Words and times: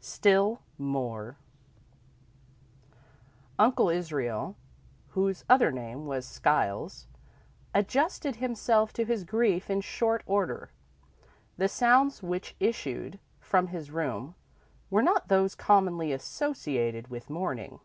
X 0.00 0.08
Still 0.08 0.60
More 0.76 1.36
Uncle 3.60 3.90
Israel, 3.90 4.56
whose 5.10 5.44
other 5.48 5.70
name 5.70 6.04
was 6.04 6.26
Skiles, 6.26 7.06
adjusted 7.72 8.34
himself 8.34 8.92
to 8.94 9.04
his 9.04 9.22
grief 9.22 9.70
in 9.70 9.80
short 9.80 10.24
order. 10.26 10.70
The 11.58 11.68
sounds 11.68 12.24
which 12.24 12.56
issued 12.58 13.20
from 13.38 13.68
his 13.68 13.92
room 13.92 14.34
were 14.90 15.00
not 15.00 15.28
those 15.28 15.54
commonly 15.54 16.10
associated 16.12 17.06
with 17.06 17.30
mourning. 17.30 17.78